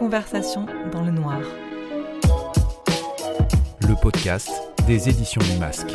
[0.00, 1.38] Conversation dans le noir.
[3.86, 4.48] Le podcast
[4.86, 5.92] des éditions du Masque.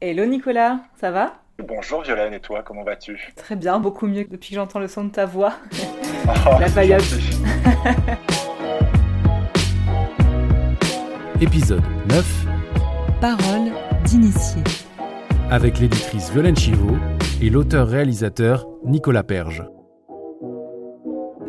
[0.00, 1.32] Hello Nicolas, ça va?
[1.58, 3.32] Bonjour Violaine, et toi, comment vas-tu?
[3.34, 5.54] Très bien, beaucoup mieux depuis que j'entends le son de ta voix.
[6.28, 6.28] Oh,
[6.60, 7.02] La paillade.
[11.40, 12.46] Épisode 9
[13.20, 13.72] Parole
[14.04, 14.62] d'initié.
[15.50, 16.96] avec l'éditrice Violaine Chivot
[17.40, 19.64] et l'auteur-réalisateur Nicolas Perge.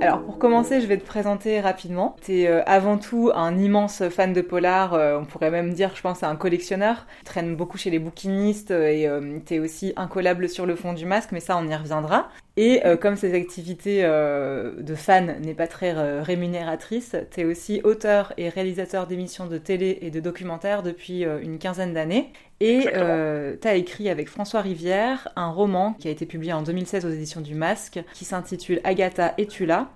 [0.04, 2.18] Alors pour commencer, je vais te présenter rapidement.
[2.22, 6.02] Tu es avant tout un immense fan de polar, euh, on pourrait même dire, je
[6.02, 7.06] pense, un collectionneur.
[7.20, 10.92] Tu traînes beaucoup chez les bouquinistes euh, et tu es aussi incollable sur le fond
[10.92, 12.28] du masque, mais ça on y reviendra.
[12.56, 17.46] Et euh, comme ces activités euh, de fan n'est pas très euh, rémunératrice, tu es
[17.46, 22.32] aussi auteur et réalisateur d'émissions de télé et de documentaires depuis une quinzaine d'années.
[22.60, 27.06] Et tu as écrit avec François Rivière un roman qui a été publié en 2016
[27.06, 29.90] aux éditions du Masque, qui s'intitule Agatha et tu là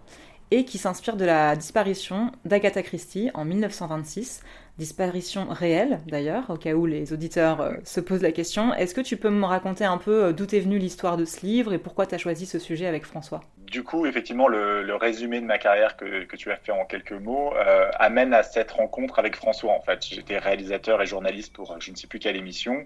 [0.52, 4.42] et qui s'inspire de la disparition d'Agatha Christie en 1926.
[4.78, 8.74] Disparition réelle d'ailleurs, au cas où les auditeurs euh, se posent la question.
[8.76, 11.44] Est-ce que tu peux me raconter un peu euh, d'où est venue l'histoire de ce
[11.44, 13.42] livre et pourquoi tu as choisi ce sujet avec François?
[13.70, 16.86] Du coup, effectivement, le, le résumé de ma carrière que, que tu as fait en
[16.86, 19.74] quelques mots euh, amène à cette rencontre avec François.
[19.74, 22.86] En fait, j'étais réalisateur et journaliste pour euh, je ne sais plus quelle émission,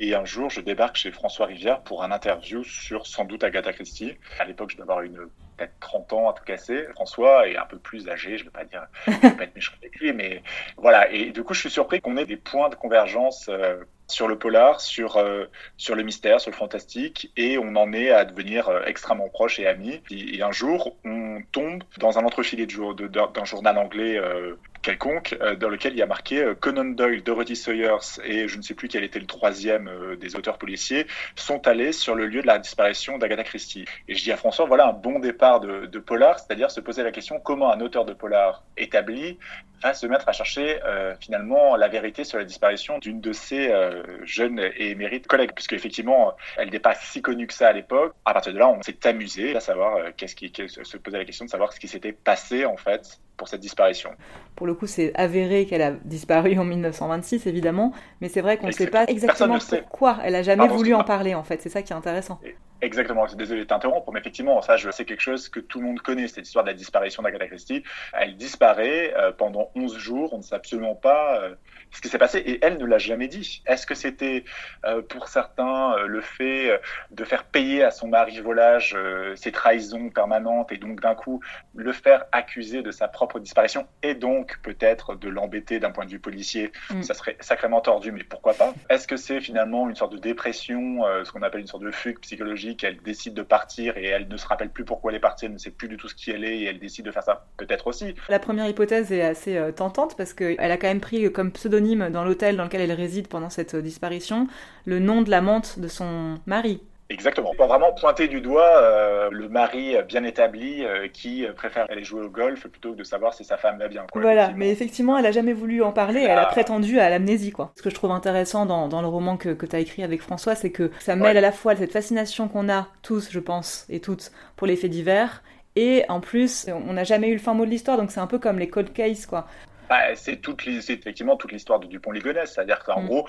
[0.00, 3.72] et un jour, je débarque chez François Rivière pour un interview sur sans doute Agatha
[3.74, 4.16] Christie.
[4.38, 6.84] À l'époque, je devais avoir une peut-être 30 ans à tout casser.
[6.94, 8.86] François est un peu plus âgé, je ne veux pas dire,
[9.20, 10.42] je veux pas être méchant avec lui, mais
[10.78, 11.10] voilà.
[11.10, 13.48] Et du coup, je suis surpris qu'on ait des points de convergence.
[13.50, 13.76] euh,
[14.06, 18.10] sur le polar, sur, euh, sur le mystère, sur le fantastique, et on en est
[18.10, 20.02] à devenir euh, extrêmement proches et amis.
[20.10, 25.94] Et, un jour, on tombe dans un entrefilet d'un journal anglais euh, quelconque, dans lequel
[25.94, 29.18] il y a marqué Conan Doyle, Dorothy Sayers et je ne sais plus quel était
[29.18, 33.86] le troisième des auteurs policiers, sont allés sur le lieu de la disparition d'Agatha Christie.
[34.08, 37.02] Et je dis à François, voilà un bon départ de, de polar, c'est-à-dire se poser
[37.02, 39.38] la question comment un auteur de polar établi
[39.84, 43.68] va se mettre à chercher euh, finalement la vérité sur la disparition d'une de ses
[43.68, 47.72] euh, jeunes et émérites collègues, puisque effectivement elle n'est pas si connue que ça à
[47.72, 48.14] l'époque.
[48.24, 51.24] À partir de là, on s'est amusé à savoir euh, qu'est-ce qui, se poser la
[51.24, 54.10] question de savoir ce qui s'était passé en fait pour cette disparition.
[54.56, 58.68] Pour le coup, c'est avéré qu'elle a disparu en 1926, évidemment, mais c'est vrai qu'on
[58.68, 59.58] ne sait pas Exactement.
[59.58, 60.18] Pourquoi.
[60.22, 61.60] Elle a jamais Pardon, voulu en parler, en fait.
[61.60, 62.40] C'est ça qui est intéressant.
[62.80, 66.00] Exactement, désolé de t'interrompre, mais effectivement, ça, je sais quelque chose que tout le monde
[66.00, 67.82] connaît, cette histoire de la disparition d'Agatha Christie.
[68.12, 71.54] Elle disparaît euh, pendant 11 jours, on ne sait absolument pas euh,
[71.92, 73.62] ce qui s'est passé, et elle ne l'a jamais dit.
[73.66, 74.44] Est-ce que c'était
[74.84, 76.78] euh, pour certains le fait
[77.10, 78.96] de faire payer à son mari volage
[79.36, 81.40] ses trahisons permanentes, et donc d'un coup
[81.74, 86.10] le faire accuser de sa propre disparition, et donc peut-être de l'embêter d'un point de
[86.10, 86.72] vue policier?
[86.90, 87.02] Mm.
[87.02, 88.74] Ça serait sacrément tordu, mais pourquoi pas?
[88.90, 92.18] Est-ce que c'est finalement une sorte de dépression, ce qu'on appelle une sorte de fugue
[92.18, 95.46] psychologique Elle décide de partir et elle ne se rappelle plus pourquoi elle est partie,
[95.46, 97.22] elle ne sait plus du tout ce qui elle est et elle décide de faire
[97.22, 98.14] ça Peut-être aussi.
[98.28, 102.10] La première hypothèse est assez euh, tentante parce qu'elle a quand même pris comme pseudonyme
[102.10, 104.48] dans l'hôtel dans lequel elle réside pendant cette euh, disparition
[104.86, 106.80] le nom de l'amante de son mari.
[107.14, 107.52] Exactement.
[107.56, 112.22] Pour vraiment pointer du doigt euh, le mari bien établi euh, qui préfère aller jouer
[112.22, 114.04] au golf plutôt que de savoir si sa femme va bien.
[114.12, 114.58] quoi, voilà, effectivement.
[114.58, 117.72] mais effectivement, elle a jamais voulu en parler, elle a prétendu à l'amnésie, quoi.
[117.76, 120.20] Ce que je trouve intéressant dans, dans le roman que, que tu as écrit avec
[120.20, 121.38] François, c'est que ça mêle Ouais.
[121.38, 124.90] à la fois cette fascination qu'on a tous, je pense, et toutes, pour les faits
[124.90, 125.42] divers,
[125.76, 128.26] et en plus, on n'a jamais eu le fin mot de l'histoire, donc c'est un
[128.26, 129.46] peu comme les cold cases, quoi.
[129.88, 130.40] Bah, c'est
[130.88, 133.06] effectivement toute l'histoire de Dupont-Ligonnès, c'est-à-dire qu'en Mm.
[133.06, 133.28] gros,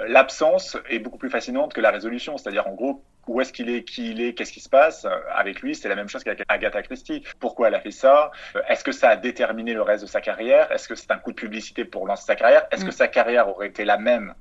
[0.00, 3.68] euh, l'absence est beaucoup plus fascinante que la résolution, c'est-à-dire en gros, où est-ce qu'il
[3.70, 5.06] est, qui il est, qu'est-ce qui se passe?
[5.34, 7.24] Avec lui, c'est la même chose qu'avec Agatha Christie.
[7.40, 8.30] Pourquoi elle a fait ça?
[8.54, 10.70] Euh, Est-ce que ça a déterminé le reste de sa carrière?
[10.72, 12.66] Est-ce que c'est un coup de publicité pour lancer sa carrière?
[12.70, 12.88] Est-ce Mm.
[12.88, 14.34] que sa carrière aurait été la même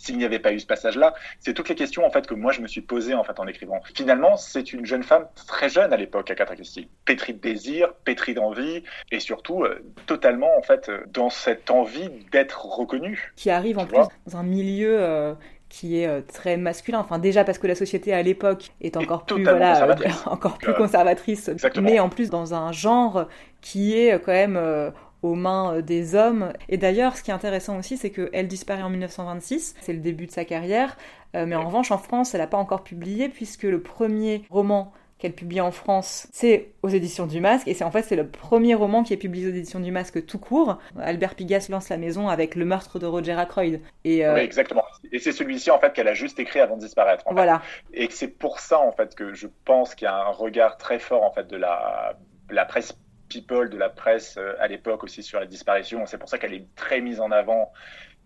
[0.00, 1.12] s'il n'y avait pas eu ce passage-là?
[1.40, 3.46] C'est toutes les questions en fait que moi je me suis posées en fait en
[3.48, 3.80] écrivant.
[3.96, 8.34] Finalement, c'est une jeune femme très jeune à l'époque, Agatha Christie, pétrie de désir, pétrie
[8.34, 13.32] d'envie, et surtout euh, totalement en fait euh, dans cette envie d'être reconnue.
[13.34, 14.08] Qui arrive en plus vois?
[14.26, 15.34] dans un milieu euh,
[15.68, 16.98] qui est euh, très masculin.
[16.98, 20.22] Enfin, déjà parce que la société à l'époque est encore plus, voilà, euh, conservatrice.
[20.26, 21.90] encore plus conservatrice, exactement.
[21.90, 23.26] mais en plus dans un genre
[23.60, 24.90] qui est euh, quand même euh,
[25.22, 26.52] aux mains des hommes.
[26.68, 30.26] Et d'ailleurs, ce qui est intéressant aussi, c'est qu'elle disparaît en 1926, c'est le début
[30.26, 30.96] de sa carrière,
[31.34, 34.92] euh, mais en revanche, en France, elle n'a pas encore publié, puisque le premier roman
[35.18, 38.26] qu'elle publie en France, c'est aux éditions du Masque, et c'est en fait c'est le
[38.26, 40.78] premier roman qui est publié aux éditions du Masque tout court.
[40.98, 43.80] Albert Pigas lance la maison avec le meurtre de Roger Ackroyd.
[44.04, 44.84] Et euh, Oui, exactement.
[45.12, 47.24] Et c'est celui-ci en fait qu'elle a juste écrit avant de disparaître.
[47.26, 47.34] en fait.
[47.34, 47.62] voilà.
[47.92, 50.98] Et c'est pour ça en fait que je pense qu'il y a un regard très
[50.98, 52.16] fort en fait de la,
[52.48, 52.96] de la presse
[53.28, 56.06] people, de la presse euh, à l'époque aussi sur la disparition.
[56.06, 57.72] C'est pour ça qu'elle est très mise en avant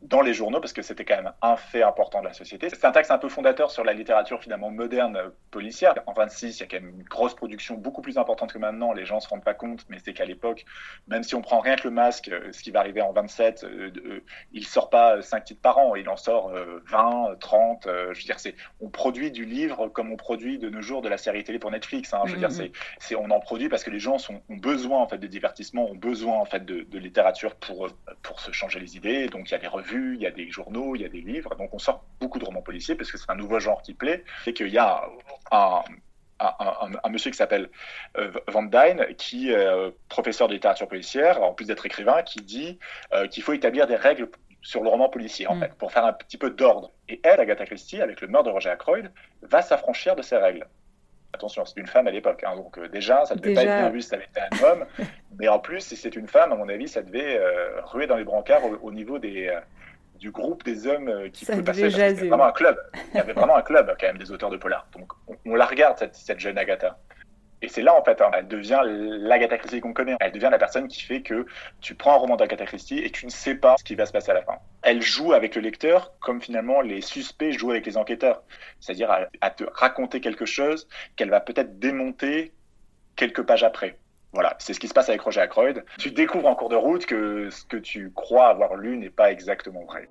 [0.03, 2.69] dans les journaux parce que c'était quand même un fait important de la société.
[2.69, 5.19] C'est un texte un peu fondateur sur la littérature finalement moderne
[5.51, 5.95] policière.
[6.07, 8.93] En 26, il y a quand même une grosse production beaucoup plus importante que maintenant.
[8.93, 10.65] Les gens se rendent pas compte, mais c'est qu'à l'époque,
[11.07, 13.65] même si on prend rien que le masque, euh, ce qui va arriver en 27,
[13.65, 16.53] euh, euh, il sort pas 5 titres par an, il en sort
[16.91, 17.85] 20, 30.
[17.87, 21.09] je veux dire, c'est on produit du livre comme on produit de nos jours de
[21.09, 22.13] la série télé pour Netflix.
[22.13, 22.23] Hein.
[22.27, 22.73] Je veux dire, mm-hmm.
[22.99, 25.89] c'est on en produit parce que les gens sont, ont besoin en fait de divertissement,
[25.89, 27.89] ont besoin en fait de, de littérature pour
[28.23, 29.27] pour se changer les idées.
[29.29, 31.21] Donc il y a des revues, il y a des journaux, il y a des
[31.21, 31.55] livres.
[31.57, 34.25] Donc on sort beaucoup de romans policiers parce que c'est un nouveau genre qui plaît
[34.47, 35.03] et qu'il y a
[35.51, 35.83] un,
[37.03, 37.69] un, monsieur qui s'appelle
[38.17, 42.41] euh, Van Dyne, qui est euh, professeur de littérature policière, en plus d'être écrivain, qui
[42.41, 42.79] dit
[43.13, 44.29] euh, qu'il faut établir des règles
[44.63, 45.61] sur le roman policier, en mm.
[45.61, 46.91] fait, pour faire un petit peu d'ordre.
[47.09, 49.11] Et elle, Agatha Christie, avec le meurtre de Roger Ackroyd,
[49.43, 50.67] va s'affranchir de ces règles.
[51.35, 53.89] Attention, c'est une femme à l'époque, hein, donc déjà, ça ne devait pas être bien
[53.89, 54.87] vu si ça avait été un homme,
[55.39, 57.41] mais en plus, si c'est une femme, à mon avis, ça devait
[57.85, 59.51] ruer dans les brancards au, niveau des,
[60.23, 61.91] du groupe des hommes euh, qui ça passer.
[61.91, 62.29] Jaser.
[62.29, 62.79] vraiment un club.
[63.13, 64.87] Il y avait vraiment un club quand même des auteurs de polar.
[64.97, 65.13] Donc
[65.45, 66.97] on, la regarde cette, jeune Agatha.
[67.61, 70.15] Et c'est là, en fait, hein, elle devient l'Agatha Christie qu'on connaît.
[70.21, 71.45] Elle devient la personne qui fait que
[71.81, 74.13] tu prends un roman d'Agatha Christie et tu ne sais pas ce qui va se
[74.13, 74.59] passer à la fin.
[74.83, 78.45] Elle joue avec le lecteur comme finalement les suspects jouent avec les enquêteurs.
[78.79, 79.11] C'est-à-dire
[79.41, 80.87] à, te raconter quelque chose
[81.17, 82.53] qu'elle va peut-être démonter
[83.17, 83.99] quelques pages après.
[84.33, 85.85] Voilà, c'est ce qui se passe avec Roger Ackroyd.
[85.99, 89.31] Tu découvres en cours de route que ce que tu crois avoir lu n'est pas
[89.31, 90.09] exactement vrai.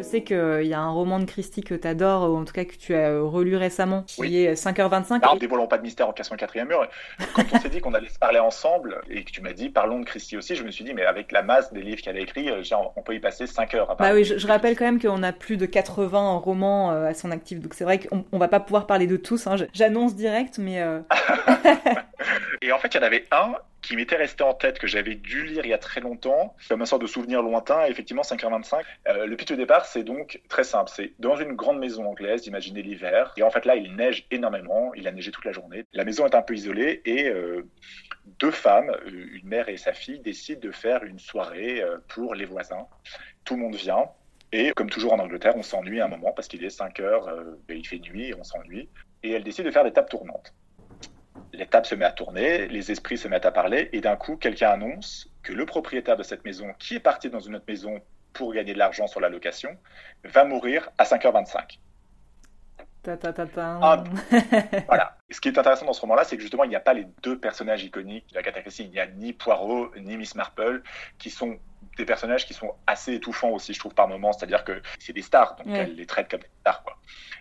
[0.00, 2.54] Je sais qu'il y a un roman de Christie que tu adores, ou en tout
[2.54, 5.20] cas que tu as relu récemment, qui est 5h25.
[5.20, 6.88] Alors, dévoilons pas de mystère en cassant le quatrième mur.
[7.34, 10.00] Quand on s'est dit qu'on allait se parler ensemble, et que tu m'as dit parlons
[10.00, 12.20] de Christie aussi, je me suis dit, mais avec la masse des livres qu'elle a
[12.20, 12.62] écrits, euh,
[12.96, 13.90] on peut y passer 5 heures.
[13.90, 17.12] À bah oui, je, rappelle quand même qu'on a plus de 80 romans euh, à
[17.12, 19.46] son actif, donc c'est vrai qu'on on va pas pouvoir parler de tous.
[19.46, 19.56] Hein.
[19.74, 20.80] J'annonce direct, mais.
[20.80, 21.00] Euh,
[22.62, 25.14] et en fait, il y en avait un qui m'était resté en tête, que j'avais
[25.14, 28.82] dû lire il y a très longtemps, comme un sorte de souvenir lointain, effectivement 5h25.
[29.08, 30.90] Euh, le pitch de départ, c'est donc très simple.
[30.94, 34.92] C'est dans une grande maison anglaise, imaginez l'hiver, et en fait là, il neige énormément,
[34.94, 35.84] il a neigé toute la journée.
[35.92, 37.66] La maison est un peu isolée, et euh,
[38.38, 42.44] deux femmes, euh, une mère et sa fille, décident de faire une soirée pour les
[42.44, 42.86] voisins.
[43.44, 44.06] Tout le monde vient,
[44.52, 47.28] et comme toujours en Angleterre, on s'ennuie un moment, parce qu'il est 5 heures,
[47.68, 48.88] il fait nuit, et on s'ennuie.
[49.22, 50.54] Et elles décident de faire des tables tournantes
[51.60, 54.70] l'étape se met à tourner, les esprits se mettent à parler, et d'un coup, quelqu'un
[54.70, 58.00] annonce que le propriétaire de cette maison, qui est parti dans une autre maison
[58.32, 59.76] pour gagner de l'argent sur la location,
[60.24, 61.78] va mourir à 5h25.
[63.02, 63.46] Ta, ta, ta,
[63.82, 64.04] ah,
[64.86, 65.16] voilà.
[65.30, 67.06] Ce qui est intéressant dans ce roman-là, c'est que justement, il n'y a pas les
[67.22, 68.84] deux personnages iconiques de la Christie.
[68.84, 70.82] Il n'y a ni Poirot ni Miss Marple,
[71.18, 71.58] qui sont
[71.96, 74.32] des personnages qui sont assez étouffants aussi, je trouve, par moments.
[74.32, 76.82] C'est-à-dire que c'est des stars, donc elle les traite comme des stars.
[76.82, 76.96] Quoi.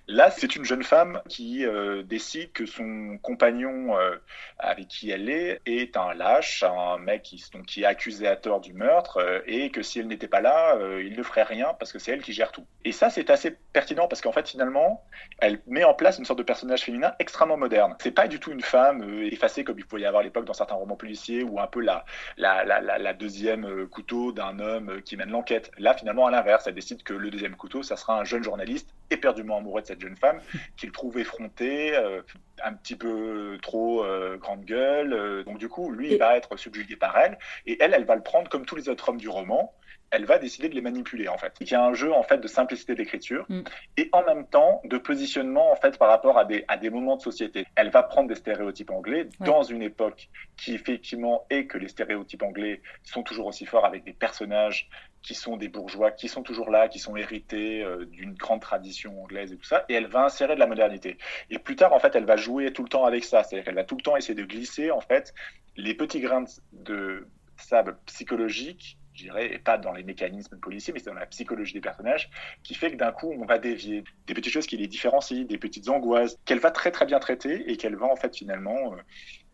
[0.07, 4.15] Là, c'est une jeune femme qui euh, décide que son compagnon euh,
[4.57, 8.35] avec qui elle est est un lâche, un mec qui, donc, qui est accusé à
[8.35, 11.75] tort du meurtre, euh, et que si elle n'était pas là, il ne ferait rien
[11.77, 12.65] parce que c'est elle qui gère tout.
[12.85, 15.03] Et ça, c'est assez pertinent parce qu'en fait, finalement,
[15.39, 17.78] elle met en place une sorte de personnage féminin extrêmement moderne.
[17.99, 20.53] C'est pas du tout une femme effacée comme il pouvait y avoir à l'époque dans
[20.53, 22.05] certains romans policiers ou un peu la,
[22.37, 25.71] la, la, la deuxième couteau d'un homme qui mène l'enquête.
[25.77, 28.89] Là, finalement, à l'inverse, elle décide que le deuxième couteau, ça sera un jeune journaliste
[29.11, 30.39] éperdument amoureux de cette jeune femme
[30.77, 32.21] qu'il trouve effrontée, euh,
[32.63, 35.13] un petit peu trop euh, grande gueule.
[35.13, 38.15] Euh, donc du coup, lui, il va être subjugué par elle, et elle, elle va
[38.15, 39.73] le prendre comme tous les autres hommes du roman.
[40.11, 41.53] Elle va décider de les manipuler en fait.
[41.59, 43.61] Il y a un jeu en fait de simplicité d'écriture mm.
[43.97, 47.15] et en même temps de positionnement en fait par rapport à des, à des moments
[47.15, 47.65] de société.
[47.75, 52.43] Elle va prendre des stéréotypes anglais dans une époque qui effectivement est que les stéréotypes
[52.43, 54.89] anglais sont toujours aussi forts avec des personnages
[55.21, 59.21] qui sont des bourgeois, qui sont toujours là, qui sont hérités euh, d'une grande tradition
[59.21, 61.17] anglaise et tout ça, et elle va insérer de la modernité.
[61.49, 63.75] Et plus tard, en fait, elle va jouer tout le temps avec ça, c'est-à-dire qu'elle
[63.75, 65.33] va tout le temps essayer de glisser, en fait,
[65.75, 70.99] les petits grains de sable psychologique, je dirais, et pas dans les mécanismes policiers, mais
[70.99, 72.29] c'est dans la psychologie des personnages,
[72.63, 75.57] qui fait que d'un coup, on va dévier des petites choses qui les différencient, des
[75.57, 78.93] petites angoisses, qu'elle va très très bien traiter, et qu'elle va, en fait, finalement...
[78.93, 78.97] Euh,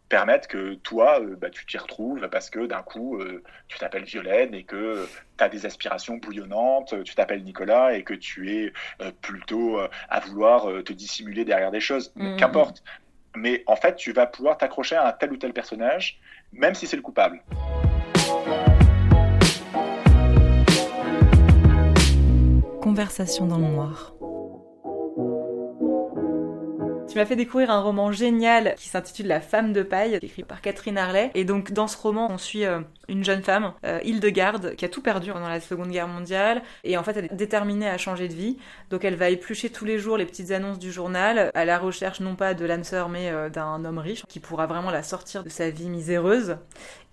[0.10, 4.04] permettre que toi, euh, bah, tu t'y retrouves parce que d'un coup, euh, tu t'appelles
[4.04, 5.08] Violaine et que
[5.38, 9.80] tu as des aspirations bouillonnantes, tu t'appelles Nicolas et que tu es euh, plutôt
[10.10, 12.14] à vouloir te dissimuler derrière des choses.
[12.16, 12.38] Mm-hmm.
[12.38, 12.84] Qu'importe.
[13.36, 16.20] Mais en fait, tu vas pouvoir t'accrocher à un tel ou tel personnage,
[16.54, 17.42] même si c'est le coupable.
[22.96, 24.14] Dans le noir.
[27.10, 30.62] Tu m'as fait découvrir un roman génial qui s'intitule La femme de paille, écrit par
[30.62, 31.30] Catherine Harley.
[31.34, 34.90] Et donc dans ce roman, on suit euh, une jeune femme, euh, Hildegarde, qui a
[34.90, 36.62] tout perdu pendant la Seconde Guerre mondiale.
[36.86, 38.58] Et en fait, elle est déterminée à changer de vie.
[38.92, 42.22] Donc elle va éplucher tous les jours les petites annonces du journal, à la recherche
[42.22, 45.44] non pas de l'âme sœur, mais euh, d'un homme riche qui pourra vraiment la sortir
[45.44, 46.58] de sa vie miséreuse.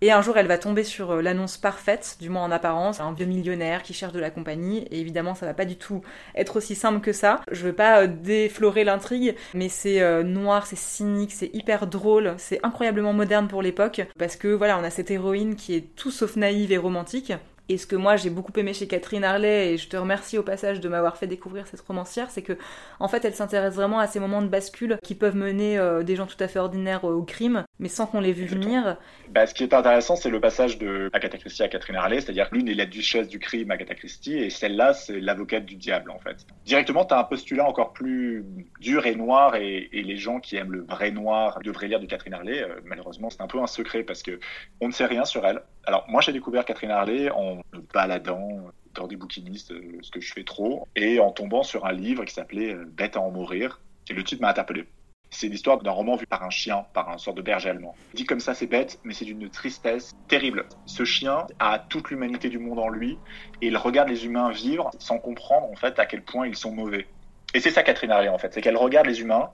[0.04, 3.12] Et un jour, elle va tomber sur euh, l'annonce parfaite, du moins en apparence, un
[3.12, 4.78] vieux millionnaire qui cherche de la compagnie.
[4.90, 6.02] Et évidemment, ça va pas du tout
[6.34, 7.40] être aussi simple que ça.
[7.52, 12.34] Je veux pas euh, déflorer l'intrigue, mais c'est euh, noir, c'est cynique, c'est hyper drôle,
[12.36, 14.02] c'est incroyablement moderne pour l'époque.
[14.18, 17.32] Parce que voilà, on a cette héroïne qui est tout sauf naïve et romantique.
[17.68, 20.42] Et ce que moi j'ai beaucoup aimé chez Catherine Harley, et je te remercie au
[20.42, 22.58] passage de m'avoir fait découvrir cette romancière, c'est que
[22.98, 26.26] en fait elle s'intéresse vraiment à ces moments de bascule qui peuvent mener des gens
[26.26, 28.96] tout à fait ordinaires au crime, mais sans qu'on les vu venir.
[29.30, 32.48] Bah, ce qui est intéressant, c'est le passage de Agatha Christie à Catherine Harley, c'est-à-dire
[32.52, 36.18] l'une est la duchesse du crime, Agatha Christie, et celle-là c'est l'avocate du diable en
[36.20, 36.46] fait.
[36.64, 38.44] Directement, tu as un postulat encore plus
[38.80, 42.34] dur et noir, et, les gens qui aiment le vrai noir devraient lire de Catherine
[42.34, 42.62] Harley.
[42.62, 44.38] Euh, malheureusement, c'est un peu un secret parce que
[44.80, 45.62] on ne sait rien sur elle.
[45.84, 50.20] Alors moi j'ai découvert Catherine Harley en me baladant dans des bouquinistes, euh, ce que
[50.20, 53.32] je fais trop, et en tombant sur un livre qui s'appelait euh, Bête à en
[53.32, 54.86] mourir, et le titre m'a interpellé.
[55.34, 57.94] C'est l'histoire d'un roman vu par un chien, par un sort de berger allemand.
[58.12, 60.66] Dit comme ça, c'est bête, mais c'est d'une tristesse terrible.
[60.84, 63.18] Ce chien a toute l'humanité du monde en lui,
[63.62, 66.72] et il regarde les humains vivre sans comprendre en fait à quel point ils sont
[66.72, 67.06] mauvais.
[67.54, 69.50] Et c'est ça Catherine Harley en fait, c'est qu'elle regarde les humains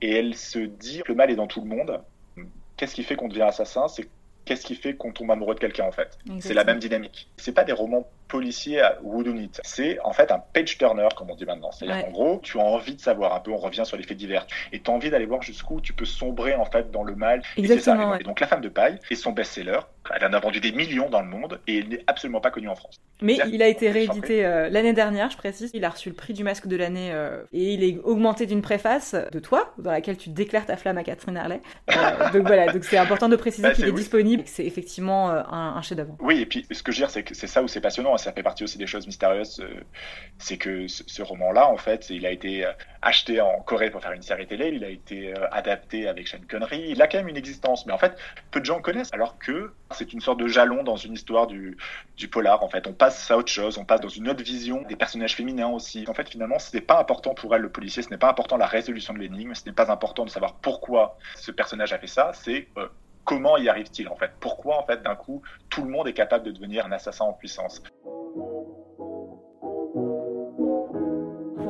[0.00, 2.02] et elle se dit que le mal est dans tout le monde.
[2.78, 3.88] Qu'est-ce qui fait qu'on devient assassin?
[3.88, 4.08] C'est
[4.46, 6.18] qu'est-ce qui fait qu'on tombe amoureux de quelqu'un en fait?
[6.40, 7.28] C'est la même dynamique.
[7.36, 9.50] C'est pas des romans policiers à whodunit.
[9.62, 11.72] C'est en fait un page turner comme on dit maintenant.
[11.72, 13.50] C'est-à-dire qu'en gros, tu as envie de savoir un peu.
[13.50, 16.04] On revient sur les faits divers et tu as envie d'aller voir jusqu'où tu peux
[16.04, 17.42] sombrer en fait dans le mal.
[17.56, 18.16] Exactement.
[18.16, 19.80] Et, donc la femme de paille est son best-seller.
[20.14, 22.68] Elle en a vendu des millions dans le monde et elle n'est absolument pas connue
[22.68, 23.00] en France.
[23.22, 25.70] Mais il a été réédité euh, l'année dernière, je précise.
[25.74, 28.62] Il a reçu le prix du masque de l'année euh, et il est augmenté d'une
[28.62, 31.60] préface de toi dans laquelle tu déclares ta flamme à Catherine Harley.
[31.90, 34.42] Euh, donc voilà, donc c'est important de préciser bah, qu'il est, disponible.
[34.46, 36.16] C'est effectivement un, un chef-d'œuvre.
[36.20, 38.12] Oui, et puis ce que je veux dire, c'est que c'est ça où c'est passionnant
[38.20, 39.60] ça fait partie aussi des choses mystérieuses.
[39.60, 39.82] Euh,
[40.38, 42.72] c'est que ce, roman-là, en fait, il a été euh,
[43.02, 46.38] acheté en Corée pour faire une série télé, il a été euh, adapté avec Sean
[46.48, 48.16] Connery, il a quand même une existence, mais en fait,
[48.50, 51.76] peu de gens connaissent, alors que c'est une sorte de jalon dans une histoire du,
[52.16, 52.62] du polar.
[52.62, 55.34] En fait, on passe à autre chose, on passe dans une autre vision des personnages
[55.34, 56.04] féminins aussi.
[56.08, 58.56] En fait, finalement, ce n'est pas important pour elle, le policier, ce n'est pas important
[58.56, 62.06] la résolution de l'énigme, ce n'est pas important de savoir pourquoi ce personnage a fait
[62.06, 62.68] ça, c'est
[63.24, 64.32] comment y arrive-t-il en fait?
[64.40, 67.32] Pourquoi en fait d'un coup tout le monde est capable de devenir un assassin en
[67.32, 67.82] puissance?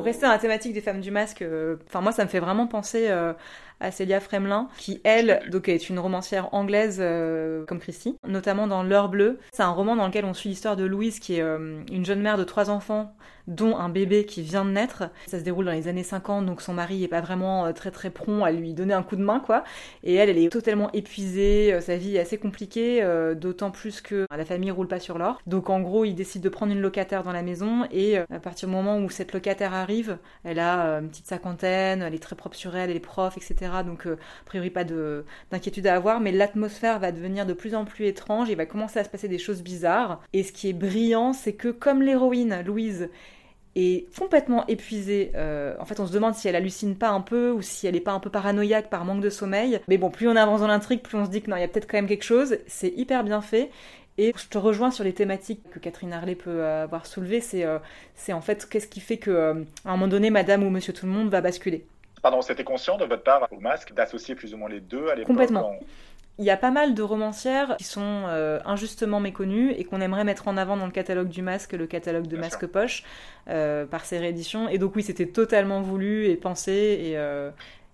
[0.01, 2.39] Pour rester dans la thématique des femmes du masque, euh, enfin moi ça me fait
[2.39, 3.33] vraiment penser euh,
[3.81, 8.83] à Célia Fremelin, qui elle donc est une romancière anglaise euh, comme Christie, notamment dans
[8.83, 9.39] L'heure bleue.
[9.51, 12.37] C'est un roman dans lequel on suit l'histoire de Louise, qui est une jeune mère
[12.37, 13.15] de trois enfants
[13.47, 15.03] dont un bébé qui vient de naître.
[15.27, 17.91] Ça se déroule dans les années 50, donc son mari est pas vraiment euh, très
[17.91, 19.63] très prompt à lui donner un coup de main, quoi.
[20.03, 24.01] Et elle, elle est totalement épuisée, euh, sa vie est assez compliquée, euh, d'autant plus
[24.01, 25.39] que la famille roule pas sur l'or.
[25.47, 28.67] Donc en gros, il décide de prendre une locataire dans la maison, et à partir
[28.67, 32.55] du moment où cette locataire arrive, elle a une petite cinquantaine, elle est très propre
[32.55, 33.70] sur elle, elle est prof, etc.
[33.83, 38.05] Donc a priori pas d'inquiétude à avoir, mais l'atmosphère va devenir de plus en plus
[38.05, 40.21] étrange, il va commencer à se passer des choses bizarres.
[40.33, 43.09] Et ce qui est brillant, c'est que comme l'héroïne, Louise,
[43.75, 45.31] est complètement épuisée.
[45.35, 47.95] Euh, en fait, on se demande si elle hallucine pas un peu ou si elle
[47.95, 49.79] est pas un peu paranoïaque par manque de sommeil.
[49.87, 51.63] Mais bon, plus on avance dans l'intrigue, plus on se dit que non, il y
[51.63, 52.57] a peut-être quand même quelque chose.
[52.67, 53.71] C'est hyper bien fait.
[54.17, 57.39] Et je te rejoins sur les thématiques que Catherine Harley peut avoir soulevées.
[57.39, 57.79] C'est euh,
[58.29, 59.53] en fait qu'est-ce qui fait que euh,
[59.85, 61.85] à un moment donné, Madame ou Monsieur Tout le Monde va basculer.
[62.21, 65.15] Pardon, c'était conscient de votre part au masque d'associer plus ou moins les deux à
[65.15, 65.75] l'époque Complètement.
[66.37, 70.23] Il y a pas mal de romancières qui sont euh, injustement méconnues et qu'on aimerait
[70.23, 73.03] mettre en avant dans le catalogue du masque, le catalogue de Masque Poche,
[73.49, 74.69] euh, par ces rééditions.
[74.69, 77.51] Et donc oui, c'était totalement voulu et pensé et, euh,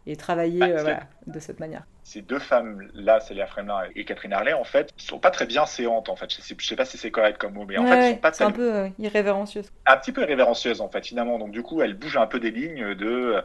[0.08, 4.64] et travaillé bah, de cette manière ces deux femmes-là, Célia Fremelin et Catherine Harley, en
[4.64, 6.34] fait, sont pas très bien séantes, en fait.
[6.34, 8.32] Je sais, sais pas si c'est correct comme mot, mais en fait, elles sont pas
[8.32, 9.70] C'est un peu euh, irrévérencieuses.
[9.86, 11.38] Un petit peu irrévérencieuses, en fait, finalement.
[11.38, 13.42] Donc, du coup, elles bougent un peu des lignes de euh,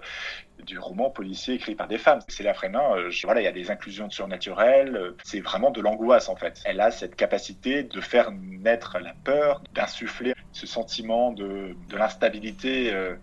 [0.64, 2.20] du roman policier écrit par des femmes.
[2.28, 5.14] Célia Fremelin, euh, voilà, il y a des inclusions surnaturelles.
[5.24, 6.60] c'est vraiment de l'angoisse, en fait.
[6.64, 12.92] Elle a cette capacité de faire naître la peur, d'insuffler ce sentiment de, de l'instabilité
[12.94, 13.16] euh,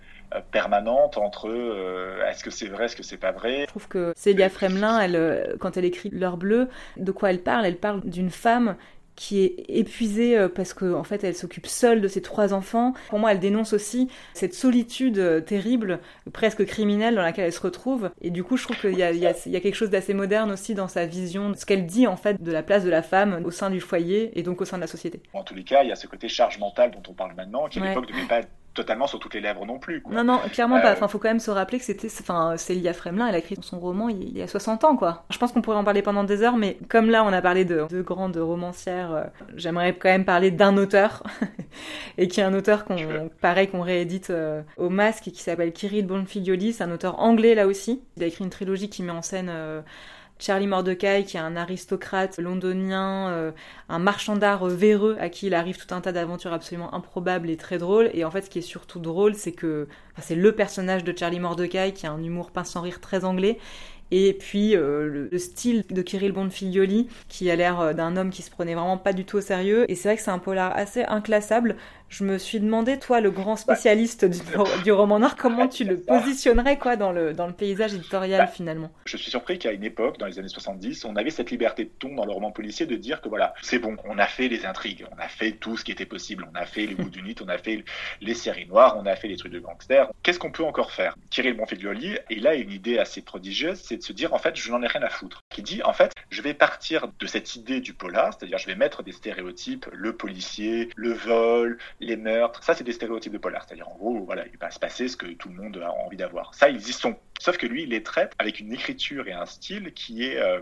[0.52, 3.62] permanente entre euh, est-ce que c'est vrai, est-ce que c'est pas vrai?
[3.62, 7.42] Je trouve que Célia Fremelin, elle, euh, quand elle écrit L'heure bleue, de quoi elle
[7.42, 7.66] parle?
[7.66, 8.76] Elle parle d'une femme
[9.16, 12.94] qui est épuisée parce qu'en en fait elle s'occupe seule de ses trois enfants.
[13.10, 16.00] Pour moi, elle dénonce aussi cette solitude terrible,
[16.32, 18.12] presque criminelle dans laquelle elle se retrouve.
[18.22, 20.74] Et du coup, je trouve qu'il y, y, y a, quelque chose d'assez moderne aussi
[20.74, 23.42] dans sa vision, de ce qu'elle dit en fait de la place de la femme
[23.44, 25.22] au sein du foyer et donc au sein de la société.
[25.34, 27.68] En tous les cas, il y a ce côté charge mentale dont on parle maintenant,
[27.68, 28.42] qui à l'époque ne devait pas
[28.74, 30.04] totalement sur toutes les lèvres non plus.
[30.10, 30.90] Non, non, clairement pas.
[30.90, 33.58] Euh, enfin, faut quand même se rappeler que c'était, enfin, Célia Fremelin, elle a écrit
[33.62, 35.26] son roman il y a 60 ans, quoi.
[35.30, 37.66] Je pense qu'on pourrait en parler pendant des heures, mais comme là, on a parlé
[37.66, 39.24] de deux grandes romancières, euh,
[39.56, 41.24] j'aimerais quand même parler d'un auteur,
[42.18, 45.74] et qui est un auteur qu'on, pareil, qu'on réédite euh, au masque, et qui s'appelle
[45.74, 46.74] Kirill Bonfiglioli.
[46.74, 48.02] C'est un auteur anglais, là aussi.
[48.18, 49.52] Il a écrit une trilogie qui met en scène
[50.40, 53.52] Charlie Mordecai, qui est un aristocrate londonien, euh,
[53.90, 57.58] un marchand d'art véreux à qui il arrive tout un tas d'aventures absolument improbables et
[57.58, 58.10] très drôles.
[58.14, 59.88] Et en fait, ce qui est surtout drôle, c'est que
[60.22, 63.60] c'est le personnage de Charlie Mordecai qui a un humour pince sans rire très anglais.
[64.12, 68.42] Et puis euh, le, style de Kirill Bonfiglioli qui a l'air euh, d'un homme qui
[68.42, 69.90] se prenait vraiment pas du tout au sérieux.
[69.92, 71.76] Et c'est vrai que c'est un polar assez inclassable
[72.10, 74.26] je me suis demandé, toi, le grand spécialiste
[74.84, 78.48] du, roman noir, comment tu le positionnerais quoi dans le, dans le paysage éditorial bah,
[78.48, 78.92] finalement?
[79.06, 81.92] Je suis surpris qu'à une époque, dans les années 70, on avait cette liberté de
[82.00, 84.66] ton dans le roman policier de dire que voilà, c'est bon, on a fait les
[84.66, 87.22] intrigues, on a fait tout ce qui était possible, on a fait les bouts du
[87.22, 87.84] nid, on a fait
[88.22, 90.10] les séries noires, on a fait les trucs de gangsters.
[90.24, 91.16] Qu'est-ce qu'on peut encore faire?
[91.30, 94.72] Thierry Bonfiglioli, il a une idée assez prodigieuse, c'est de se dire en fait, je
[94.72, 95.44] n'en ai rien à foutre.
[95.50, 98.76] Qui dit en fait, je vais partir de cette idée du polar, c'est-à-dire je vais
[98.76, 102.64] mettre des stéréotypes, le policier, le vol, les meurtres.
[102.64, 103.64] Ça, c'est des stéréotypes de polar.
[103.66, 106.18] C'est-à-dire, en gros, voilà, il va se passer ce que tout le monde a envie
[106.18, 106.54] d'avoir.
[106.56, 107.16] Ça, ils y sont.
[107.40, 110.62] Sauf que lui, il les traite avec une écriture et un style qui est euh,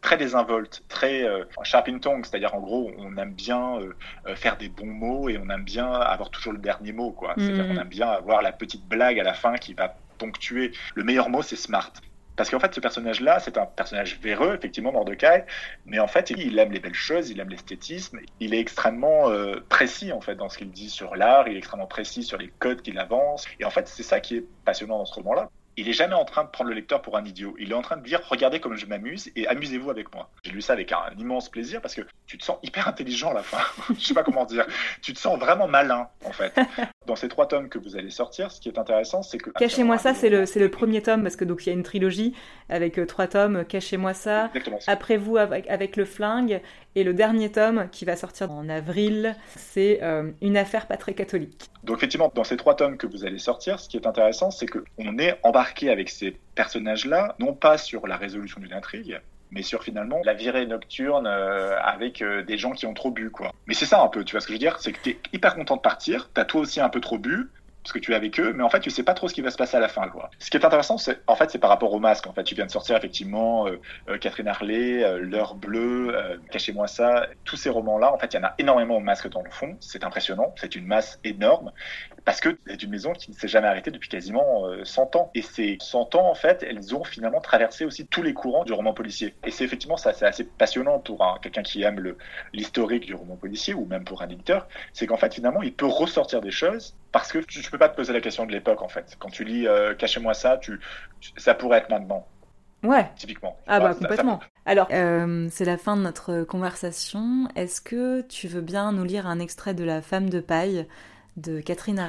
[0.00, 4.56] très désinvolte, très euh, sharp in tongue, c'est-à-dire en gros, on aime bien euh, faire
[4.56, 7.34] des bons mots et on aime bien avoir toujours le dernier mot, quoi.
[7.36, 7.80] C'est-à-dire qu'on mm-hmm.
[7.80, 10.72] aime bien avoir la petite blague à la fin qui va ponctuer.
[10.94, 11.92] Le meilleur mot, c'est smart.
[12.38, 15.44] Parce qu'en fait, ce personnage-là, c'est un personnage véreux, effectivement, Mordecai,
[15.86, 19.56] mais en fait, il aime les belles choses, il aime l'esthétisme, il est extrêmement euh,
[19.68, 22.52] précis, en fait, dans ce qu'il dit sur l'art, il est extrêmement précis sur les
[22.60, 25.88] codes qu'il avance, et en fait, c'est ça qui est passionnant dans ce roman-là il
[25.88, 27.54] est jamais en train de prendre le lecteur pour un idiot.
[27.60, 30.28] Il est en train de dire regardez comme je m'amuse et amusez-vous avec moi.
[30.42, 33.34] J'ai lu ça avec un immense plaisir parce que tu te sens hyper intelligent à
[33.34, 33.62] la fin.
[33.96, 34.66] je sais pas comment dire.
[35.02, 36.52] Tu te sens vraiment malin en fait.
[37.06, 39.98] Dans ces trois tomes que vous allez sortir, ce qui est intéressant, c'est que cachez-moi
[39.98, 42.34] ça, c'est le c'est le premier tome parce que donc il y a une trilogie
[42.68, 43.64] avec euh, trois tomes.
[43.64, 44.50] Cachez-moi ça.
[44.88, 46.60] Après vous avec, avec le flingue
[46.98, 51.14] et le dernier tome qui va sortir en avril, c'est euh, une affaire pas très
[51.14, 51.70] catholique.
[51.84, 54.66] Donc effectivement, dans ces trois tomes que vous allez sortir, ce qui est intéressant, c'est
[54.66, 59.20] qu'on est embarqué avec ces personnages-là, non pas sur la résolution d'une intrigue,
[59.52, 63.30] mais sur finalement la virée nocturne euh, avec euh, des gens qui ont trop bu
[63.30, 63.52] quoi.
[63.68, 65.10] Mais c'est ça un peu, tu vois ce que je veux dire, c'est que tu
[65.10, 67.48] es hyper content de partir, tu as toi aussi un peu trop bu,
[67.88, 69.40] parce que tu es avec eux, mais en fait, tu sais pas trop ce qui
[69.40, 70.28] va se passer à la fin, quoi.
[70.38, 72.26] Ce qui est intéressant, c'est, en fait, c'est par rapport au masque.
[72.26, 76.14] En fait, tu viens de sortir, effectivement, euh, euh, Catherine Harley, euh, L'heure bleue,
[76.50, 77.26] Cachez-moi ça.
[77.44, 79.74] Tous ces romans-là, en fait, il y en a énormément de masques dans le fond.
[79.80, 80.54] C'est impressionnant.
[80.56, 81.72] C'est une masse énorme
[82.28, 85.30] parce que c'est une maison qui ne s'est jamais arrêtée depuis quasiment 100 ans.
[85.34, 88.74] Et ces 100 ans, en fait, elles ont finalement traversé aussi tous les courants du
[88.74, 89.34] roman policier.
[89.46, 92.16] Et c'est effectivement ça, c'est assez passionnant pour quelqu'un qui aime
[92.52, 94.68] l'historique du roman policier ou même pour un éditeur.
[94.92, 97.88] C'est qu'en fait, finalement, il peut ressortir des choses parce que tu, ne peux pas
[97.88, 99.16] te poser la question de l'époque en fait.
[99.18, 100.80] Quand tu lis euh, Cachez-moi ça, tu,
[101.38, 102.26] ça pourrait être maintenant.
[102.82, 103.10] Ouais.
[103.16, 103.56] Typiquement.
[103.66, 104.40] Ah bah complètement.
[104.66, 107.48] Alors, euh, c'est la fin de notre conversation.
[107.56, 110.86] Est-ce que tu veux bien nous lire un extrait de La femme de paille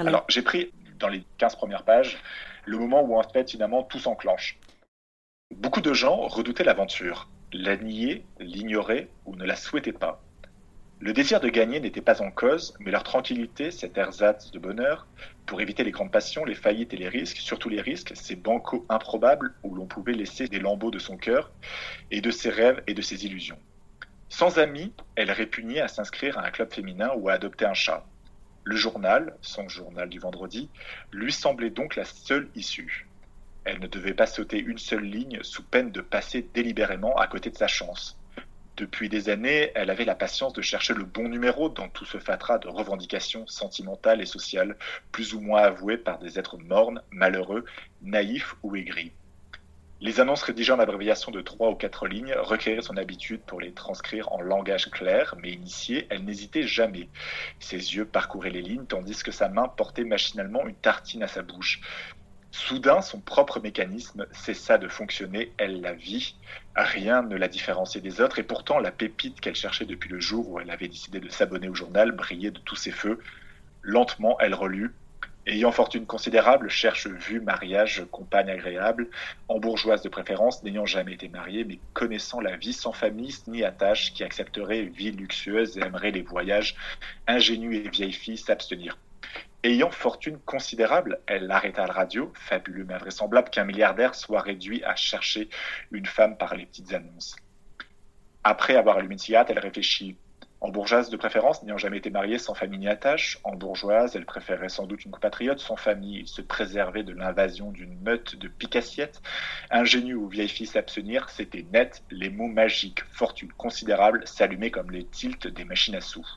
[0.07, 2.17] Alors, j'ai pris dans les 15 premières pages
[2.65, 4.59] le moment où en fait finalement tout s'enclenche.
[5.55, 10.21] Beaucoup de gens redoutaient l'aventure, la niaient, l'ignoraient ou ne la souhaitaient pas.
[11.01, 15.07] Le désir de gagner n'était pas en cause, mais leur tranquillité, cet ersatz de bonheur,
[15.45, 18.85] pour éviter les grandes passions, les faillites et les risques, surtout les risques, ces bancos
[18.89, 21.51] improbables où l'on pouvait laisser des lambeaux de son cœur
[22.11, 23.57] et de ses rêves et de ses illusions.
[24.27, 28.05] Sans amis, elle répugnait à s'inscrire à un club féminin ou à adopter un chat.
[28.69, 30.69] Le journal, son journal du vendredi,
[31.11, 33.07] lui semblait donc la seule issue.
[33.65, 37.49] Elle ne devait pas sauter une seule ligne sous peine de passer délibérément à côté
[37.49, 38.15] de sa chance.
[38.77, 42.19] Depuis des années, elle avait la patience de chercher le bon numéro dans tout ce
[42.19, 44.77] fatras de revendications sentimentales et sociales,
[45.11, 47.65] plus ou moins avouées par des êtres mornes, malheureux,
[48.03, 49.13] naïfs ou aigris.
[50.01, 53.73] Les annonces rédigées en abréviation de trois ou quatre lignes requéraient son habitude pour les
[53.73, 57.09] transcrire en langage clair, mais initié, elle n'hésitait jamais.
[57.59, 61.41] Ses yeux parcouraient les lignes tandis que sa main portait machinalement une tartine à sa
[61.41, 61.81] bouche.
[62.51, 66.37] Soudain, son propre mécanisme cessa de fonctionner, elle la vit,
[66.75, 70.49] rien ne la différenciait des autres, et pourtant la pépite qu'elle cherchait depuis le jour
[70.49, 73.19] où elle avait décidé de s'abonner au journal brillait de tous ses feux.
[73.81, 74.98] Lentement, elle relut.
[75.51, 79.09] Ayant fortune considérable, cherche vue, mariage, compagne agréable,
[79.47, 83.63] en bourgeoise de préférence, n'ayant jamais été mariée, mais connaissant la vie sans famille ni
[83.63, 86.75] attache, qui accepterait vie luxueuse et aimerait les voyages,
[87.25, 88.99] ingénue et vieille fille s'abstenir
[89.63, 94.95] Ayant fortune considérable, elle arrêta la radio, fabuleux mais invraisemblable qu'un milliardaire soit réduit à
[94.95, 95.49] chercher
[95.91, 97.35] une femme par les petites annonces.
[98.43, 100.15] Après avoir allumé une cigarette, elle réfléchit.
[100.61, 104.25] En bourgeoise de préférence, n'ayant jamais été mariée sans famille ni attache, en bourgeoise, elle
[104.25, 109.21] préférait sans doute une compatriote sans famille, se préserver de l'invasion d'une meute de picassiettes.
[109.69, 115.05] Ingénue ou vieille fille s'abstenir, c'était net, les mots magiques, fortune considérable, s'allumaient comme les
[115.05, 116.27] tilts des machines à sous.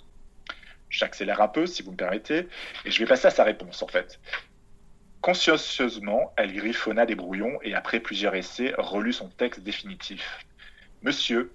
[0.89, 2.49] J'accélère un peu, si vous me permettez,
[2.85, 4.21] et je vais passer à sa réponse, en fait.
[5.21, 10.47] Consciencieusement, elle griffonna des brouillons et après plusieurs essais, relut son texte définitif.
[11.03, 11.53] Monsieur,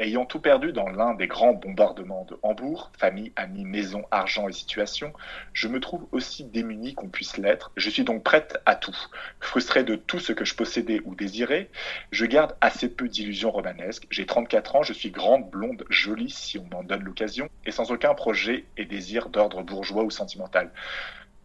[0.00, 4.52] Ayant tout perdu dans l'un des grands bombardements de Hambourg, famille, amis, maison, argent et
[4.52, 5.12] situation,
[5.52, 7.72] je me trouve aussi démuni qu'on puisse l'être.
[7.76, 8.96] Je suis donc prête à tout.
[9.40, 11.68] Frustrée de tout ce que je possédais ou désirais,
[12.12, 14.06] je garde assez peu d'illusions romanesques.
[14.10, 17.90] J'ai 34 ans, je suis grande, blonde, jolie si on m'en donne l'occasion, et sans
[17.90, 20.70] aucun projet et désir d'ordre bourgeois ou sentimental.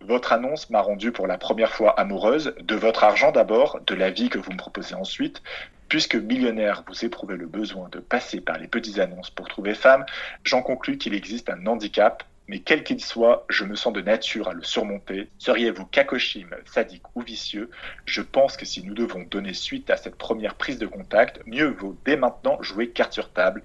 [0.06, 4.10] Votre annonce m'a rendu pour la première fois amoureuse de votre argent d'abord, de la
[4.10, 5.42] vie que vous me proposez ensuite.
[5.88, 10.06] Puisque millionnaire, vous éprouvez le besoin de passer par les petites annonces pour trouver femme,
[10.44, 14.50] j'en conclus qu'il existe un handicap, mais quel qu'il soit, je me sens de nature
[14.50, 15.30] à le surmonter.
[15.38, 17.70] Seriez-vous cacochime, sadique ou vicieux?
[18.06, 21.70] Je pense que si nous devons donner suite à cette première prise de contact, mieux
[21.70, 23.64] vaut dès maintenant jouer carte sur table.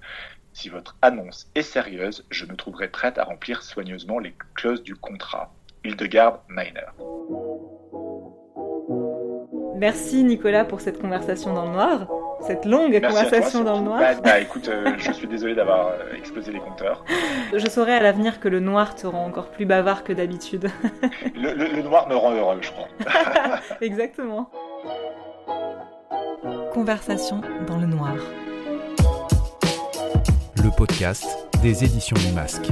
[0.53, 4.95] Si votre annonce est sérieuse, je me trouverai prête à remplir soigneusement les clauses du
[4.95, 5.53] contrat.
[5.85, 6.93] Hildegarde Miner.
[9.77, 12.09] Merci Nicolas pour cette conversation dans le noir,
[12.41, 14.01] cette longue conversation dans le noir.
[14.01, 17.05] Bah, bah écoute, euh, je suis désolé d'avoir euh, explosé les compteurs.
[17.55, 20.69] Je saurai à l'avenir que le noir te rend encore plus bavard que d'habitude.
[21.35, 22.89] le, le noir me rend heureux, je crois.
[23.81, 24.51] Exactement.
[26.73, 28.17] Conversation dans le noir.
[30.57, 32.69] Le podcast des éditions du masque.